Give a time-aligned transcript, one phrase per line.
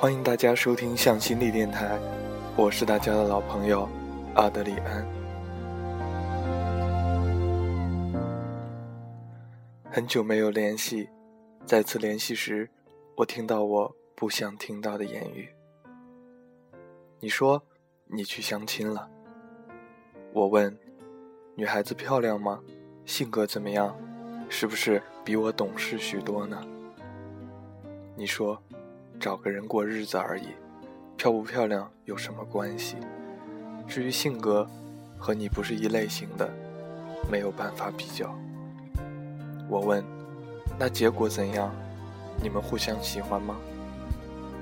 [0.00, 1.98] 欢迎大家收听向心力电台，
[2.56, 3.88] 我是大家的老朋友
[4.36, 5.04] 阿德里安。
[9.90, 11.08] 很久没有联系，
[11.66, 12.70] 再次联系时，
[13.16, 15.48] 我听到我不想听到的言语。
[17.18, 17.60] 你说
[18.06, 19.10] 你去相亲了，
[20.32, 20.78] 我问，
[21.56, 22.62] 女孩子漂亮吗？
[23.04, 23.98] 性格怎么样？
[24.48, 26.64] 是不是比我懂事许多呢？
[28.14, 28.62] 你说，
[29.18, 30.48] 找个人过日子而已，
[31.16, 32.96] 漂不漂亮有什么关系？
[33.86, 34.68] 至于性格，
[35.18, 36.48] 和你不是一类型的，
[37.30, 38.32] 没有办法比较。
[39.68, 40.04] 我问，
[40.78, 41.70] 那结果怎样？
[42.40, 43.56] 你们互相喜欢吗？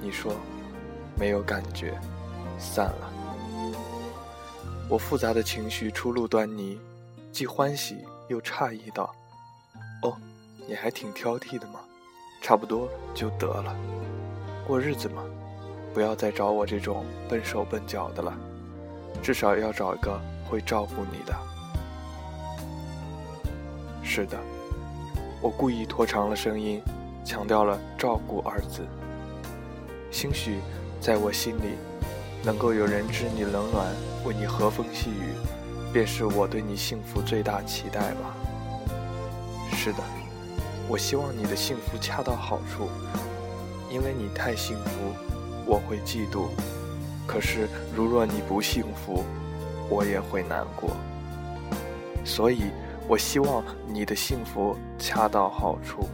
[0.00, 0.34] 你说，
[1.18, 1.98] 没有感觉，
[2.58, 3.12] 散了。
[4.88, 6.78] 我复杂的情绪初露端倪，
[7.30, 9.14] 既欢喜又诧异道。
[10.02, 10.14] 哦，
[10.68, 11.80] 你还挺挑剔的嘛，
[12.42, 13.74] 差不多就得了。
[14.66, 15.22] 过日子嘛，
[15.92, 18.32] 不要再找我这种笨手笨脚的了，
[19.22, 21.34] 至少要找一个会照顾你的。
[24.02, 24.38] 是的，
[25.40, 26.80] 我故意拖长了声音，
[27.24, 28.86] 强调了“照顾”二字。
[30.10, 30.60] 兴许，
[31.00, 31.76] 在我心里，
[32.44, 33.86] 能够有人知你冷暖，
[34.24, 35.34] 为你和风细雨，
[35.92, 38.36] 便是我对你幸福最大期待吧。
[39.72, 39.98] 是的，
[40.88, 42.88] 我希望你的幸福恰到好处，
[43.92, 45.12] 因为你太幸福，
[45.66, 46.48] 我会嫉妒；
[47.26, 49.22] 可是如若你不幸福，
[49.90, 50.90] 我也会难过。
[52.24, 52.70] 所以，
[53.06, 56.08] 我希望你的幸福恰到好处。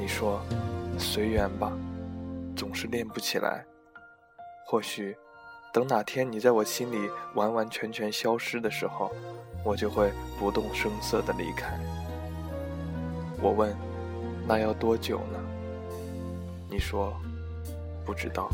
[0.00, 0.40] 你说，
[0.98, 1.70] 随缘吧，
[2.56, 3.62] 总是练不起来。
[4.66, 5.14] 或许，
[5.70, 9.12] 等哪天你在我心里完完全全消失的时候。
[9.62, 11.78] 我就会不动声色地离开。
[13.40, 13.74] 我问
[14.46, 15.38] ：“那要多久呢？”
[16.74, 17.14] 你说
[18.04, 18.50] ：“不知道，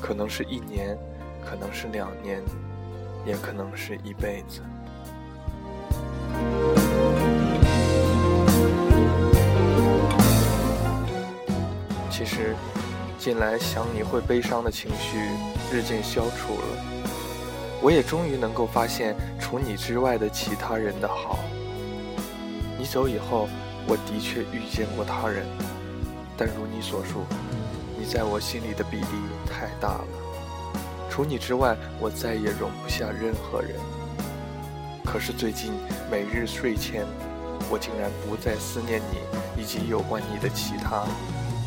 [0.00, 0.96] 可能是一年，
[1.44, 2.42] 可能是两年，
[3.26, 4.62] 也可能是一辈子。”
[12.08, 12.56] 其实，
[13.18, 15.18] 近来想你会悲伤的情绪
[15.70, 16.62] 日渐消除了。
[17.82, 21.40] 我也终于能够发现除你之外的其他人的好。
[22.78, 23.50] 你走以后，
[23.86, 25.44] 我的确遇见过他人，
[26.38, 27.26] 但如你所述，
[27.98, 29.06] 你在我心里的比例
[29.44, 30.04] 太大了。
[31.10, 33.74] 除你之外，我再也容不下任何人。
[35.04, 35.72] 可是最近
[36.10, 37.04] 每日睡前，
[37.68, 41.04] 我竟然不再思念你以及有关你的其他，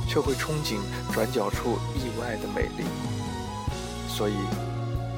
[0.08, 0.80] 却会憧憬
[1.14, 2.86] 转角处意外的美丽。
[4.08, 4.34] 所以。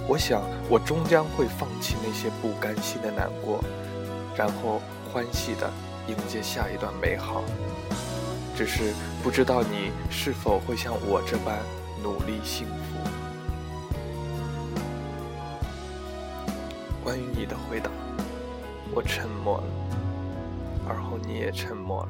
[0.05, 3.63] 我想，我终将会放弃那些不甘心的难过，
[4.35, 5.71] 然后欢喜地
[6.09, 7.41] 迎接下一段美好。
[8.55, 8.93] 只是
[9.23, 11.59] 不知道你是否会像我这般
[12.03, 12.73] 努力幸福。
[17.03, 17.89] 关于你的回答，
[18.93, 19.63] 我沉默了，
[20.87, 22.09] 而后你也沉默了。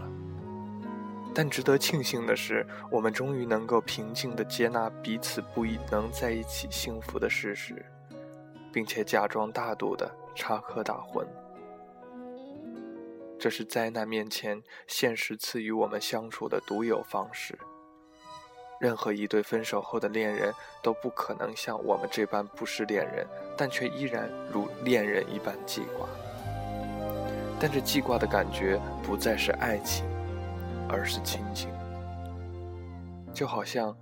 [1.34, 7.84] 但值得庆幸的是，我们终于能够平静地接纳彼此不能在一起幸福的事实，
[8.72, 11.26] 并且假装大度地插科打诨。
[13.44, 17.60] 这是灾难面前现实赐予我们相处的独有方式。
[18.80, 23.28] 任何一对分手后的恋人都不可能像我们这般不是恋人，
[23.58, 26.08] 但却依然如恋人一般记挂。
[27.60, 30.06] 但这记挂的感觉不再是爱情。
[30.88, 31.70] 而是亲情，
[33.34, 33.98] 就好像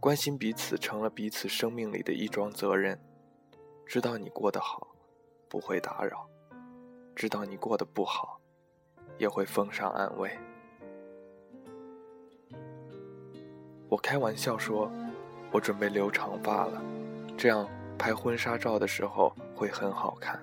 [0.00, 2.98] 关心彼此成了彼此生命里的一桩责任。
[3.84, 4.88] 知道你过得好，
[5.50, 6.30] 不会打扰；
[7.14, 8.35] 知道你过得不好，
[9.18, 10.30] 也会奉上安慰。
[13.88, 14.90] 我开玩笑说，
[15.52, 16.82] 我准备留长发了，
[17.36, 20.40] 这样拍婚纱照的时候会很好看。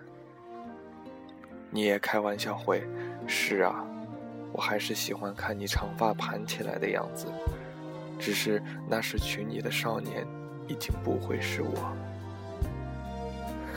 [1.70, 2.84] 你也开玩笑回，
[3.28, 3.86] 是啊。
[4.52, 7.26] 我还是喜欢看你长发盘起来的样子，
[8.20, 10.28] 只是那时娶你的少年
[10.68, 11.94] 已经不会是我。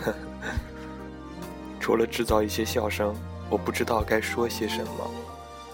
[1.81, 3.15] 除了制造一些笑声，
[3.51, 5.11] 我不知道该说些什么，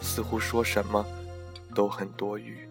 [0.00, 1.04] 似乎说什么
[1.74, 2.68] 都很多余。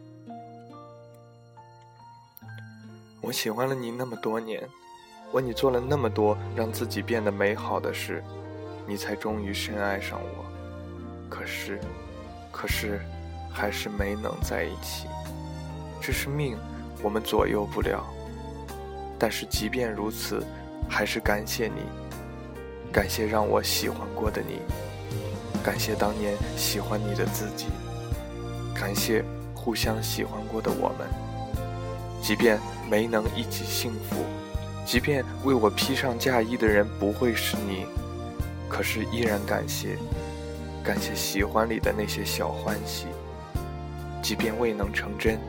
[3.21, 4.67] 我喜欢了你那么多年，
[5.31, 8.23] 为你做了那么多让自己变得美好的事，
[8.87, 10.45] 你才终于深爱上我。
[11.29, 11.79] 可是。
[12.53, 12.99] 可是，
[13.49, 15.07] 还是没能在一起。
[16.01, 16.57] 这是命，
[17.01, 18.05] 我们左右不了。
[19.17, 20.45] 但是即便如此，
[20.89, 21.83] 还是感谢你，
[22.91, 24.59] 感谢让我喜欢过的你，
[25.63, 27.67] 感谢当年喜欢你的自己，
[28.73, 29.23] 感谢
[29.53, 31.07] 互相喜欢过的我们。
[32.21, 32.59] 即便
[32.89, 34.23] 没能一起幸福，
[34.85, 37.85] 即便为我披上嫁衣的人不会是你，
[38.69, 39.97] 可是依然感谢，
[40.83, 43.05] 感谢喜欢里的那些小欢喜。
[44.21, 45.39] 即便未能成真，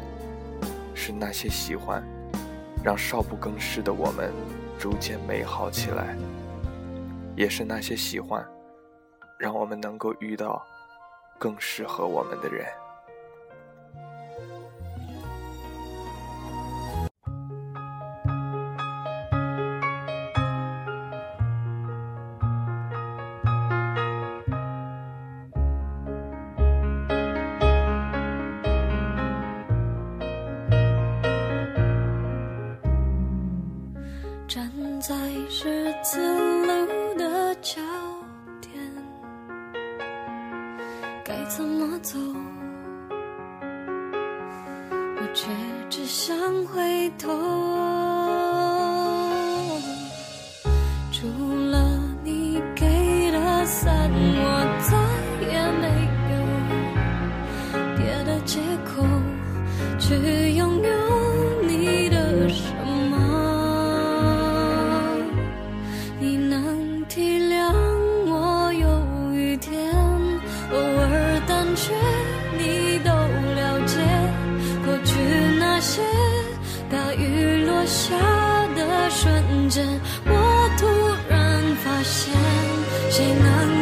[0.95, 2.03] 是那些喜欢，
[2.83, 4.31] 让少不更事的我们
[4.79, 6.17] 逐渐美好起来；
[7.37, 8.43] 也是那些喜欢，
[9.43, 10.65] 让我们能够遇到
[11.37, 12.65] 更适合我们的人。
[41.25, 42.19] 该怎么走？
[45.17, 45.47] 我却
[45.89, 46.37] 只想
[46.67, 47.29] 回头。
[51.13, 51.29] 除
[51.71, 54.99] 了你给的伞，我再
[55.47, 55.87] 也没
[56.33, 56.35] 有
[57.97, 58.91] 别的借口
[59.99, 60.91] 去拥有
[76.93, 78.15] 大雨落下
[78.77, 79.83] 的瞬间，
[80.27, 80.87] 我突
[81.27, 82.31] 然发现，
[83.11, 83.82] 谁能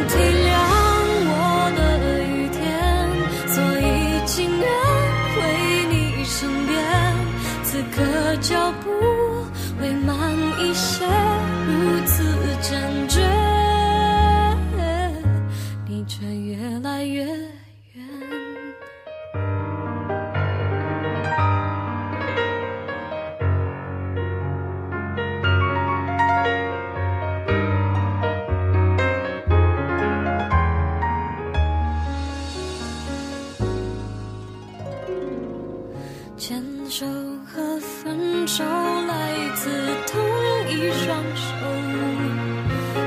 [39.55, 39.69] 刺
[40.07, 40.19] 同
[40.69, 41.51] 一双手。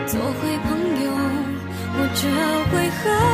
[0.07, 0.69] 做回朋
[1.05, 1.11] 友
[1.97, 2.23] 我就
[2.71, 3.34] 会和